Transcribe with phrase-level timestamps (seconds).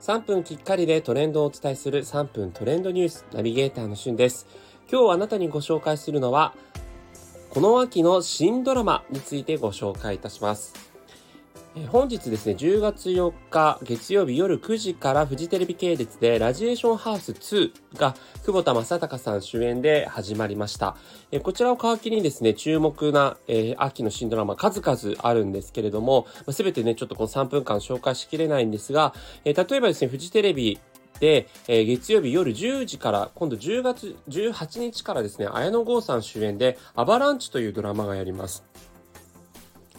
[0.00, 4.46] 3分きっかりでトレンドをお伝えする3分トレンドニュースナビゲーターのしゅんです。
[4.90, 6.54] 今日あなたにご紹介するのは、
[7.50, 10.95] この秋の新ドラマについてご紹介いたします。
[11.84, 18.14] 本日ですね、10月4日月曜日夜9時からフジテレビ系列でラジエーションハウス2が
[18.46, 20.96] 久保田正孝さん主演で始まりました。
[21.42, 23.36] こちらを皮切りにですね、注目な、
[23.76, 29.12] 秋の新ドラマ数々あるんですけれども、すべてね、ちょっとこの3分間紹介しきれないんですが、
[29.44, 30.80] 例えばですね、フジテレビ
[31.20, 38.64] で、えー、月曜日夜10時から、今度10月18日からですね、綾野剛さん主演で、アバランチというドラマがやります。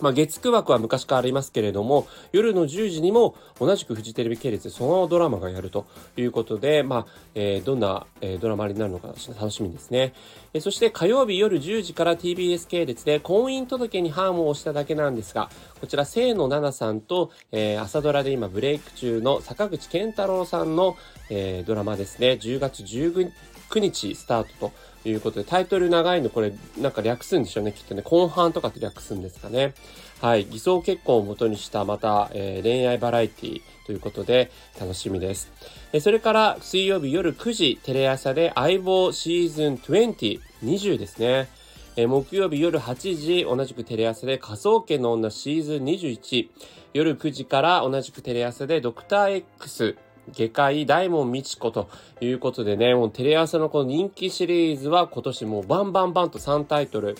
[0.01, 10.13] まあ、月9枠は昔からありますけれども、夜の10時にも同じくフジテレビ系列でそのドラマがやるということで、まあ、えー、どんな、えー、ドラマになるのか楽しみですね。
[10.53, 20.95] えー、そして火曜日夜10時から TBS 系列で婚姻届にハーを押しただけなんですが、こちら清野奈々さんと、え、朝ドラで今ブレイク中の坂口健太郎さんの、
[21.29, 23.31] え、ドラマですね、10月19
[23.75, 24.71] 日スタートと
[25.05, 28.01] いうことで、タイトル長いのこれ、なんか略すんでしょうね、きっとね。
[28.01, 29.73] 後半とかって略すんですかね。
[30.21, 30.45] はい。
[30.45, 35.51] 偽装結婚をもとにしたまた、えー、恋愛バラエティということで、楽しみです。
[35.93, 41.49] えそれから、水曜日夜9時、テレ朝で相棒シーズン20、20ですね。
[41.95, 46.49] え木曜日夜8時、同じくテレ朝で仮想研の女シーズン21。
[46.93, 49.97] 夜9時から同じくテレ朝でドクター X
[50.35, 51.89] 外科医大門みち子と
[52.19, 57.17] いうことでね、もうテレ朝のこの人気シリーズは今年もうバンバンバンと3タイトル、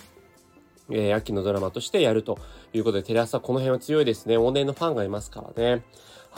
[0.89, 2.39] えー、秋のドラマとしてやると
[2.73, 4.38] いうことで、テレ朝この辺は強いですね。
[4.38, 5.83] 往年のファンがいますからね。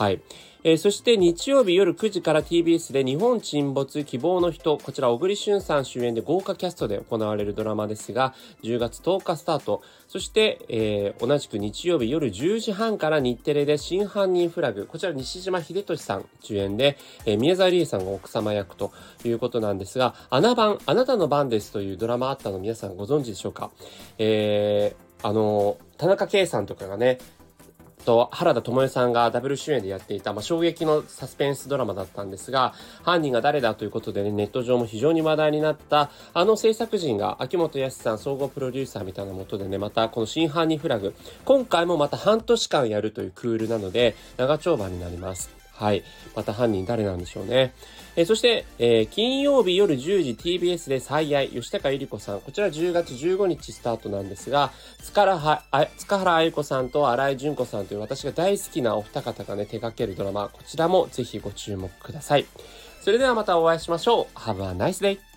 [0.00, 0.22] はい。
[0.64, 9.82] えー、そして日曜日夜9時から TBS で日本沈没希望の人、こちら小栗旬さん主演で豪華キャストで行われるドラマですが、10月10日スタート。
[10.08, 23.70] そして、えー、同じく日曜日夜10時半から日テレで真犯人フラグ、こちら西島秀俊さん主演で、えー、宮沢りえさんが奥様役ということなんですが、穴番、あなたの番ですというドラマあったの皆さんご存知でしょうか？
[24.16, 27.18] えー、あの、田中圭さんとかがね、
[28.00, 45.59] と原田知世さんがダブル主演でやっていた、まあ、衝撃のサスペンスドラマだったんですが、犯人が誰だということでね、ネット上も非常に話題になった、あの制作人が秋元康さん総合プロデューサーみたいなもとでね、またこの真犯人フラグ、今回もまた半年間やるというクールなので、長丁場になります。
[45.80, 46.04] はい。
[46.36, 47.72] また犯人誰なんでしょうね。
[48.14, 52.40] えー、そして、えー、金曜日夜10時 TBS で最愛、吉高由里子さん。
[52.42, 62.44] こちら10月15日スタートなんですが、塚原塚原愛子さんと新井淳子さんという私が大好きなお二方がね、手掛けるドラマ、こちらもぜひご注目ください。
[63.00, 64.38] それではまたお会いしましょう。
[64.38, 65.29] Have a nice day!